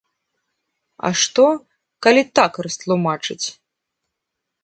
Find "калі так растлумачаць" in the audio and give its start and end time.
2.07-3.47